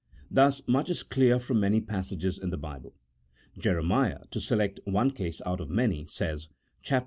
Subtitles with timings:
[0.31, 2.95] Thus much is clear from many passages in the Bible.
[3.59, 6.49] Jeremiah (to select one case out of many) says
[6.81, 6.99] (chap.